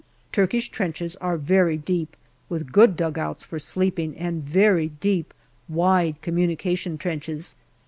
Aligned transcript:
Turkish 0.31 0.67
trenches 0.69 1.15
are 1.17 1.37
very 1.37 1.77
deop, 1.77 2.07
with 2.49 2.71
good 2.71 2.97
dugouts 2.97 3.45
for 3.45 3.59
sleeping 3.59 4.17
and 4.17 4.41
very 4.43 4.89
deep, 4.99 5.31
wide 5.69 6.19
communication 6.23 6.97
trenches. 6.97 7.55